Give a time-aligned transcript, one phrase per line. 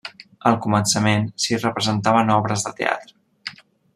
[0.51, 3.63] Al començament s'hi representaven obres de teatre.